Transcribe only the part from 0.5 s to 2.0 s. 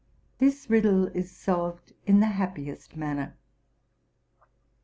riddle is solved